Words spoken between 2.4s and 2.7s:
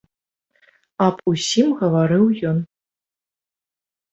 ён.